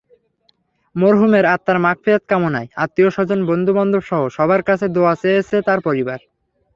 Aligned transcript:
মরহুমের 0.95 1.45
আত্মার 1.45 1.77
মাগফিরাত 1.79 2.23
কামনায় 2.29 2.71
আত্মীয়স্বজন, 2.75 3.39
বন্ধুবান্ধবসহ 3.45 4.21
সবার 4.37 4.61
কাছে 4.63 4.85
দোয়া 4.95 5.13
চেয়েছে 5.21 5.57
তাঁর 5.67 5.79
পরিবার। 5.87 6.19